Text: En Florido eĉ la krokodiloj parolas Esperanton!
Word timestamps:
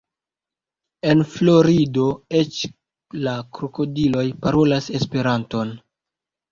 En 1.11 1.21
Florido 1.33 2.07
eĉ 2.41 2.59
la 3.29 3.37
krokodiloj 3.59 4.29
parolas 4.43 4.93
Esperanton! 5.03 5.81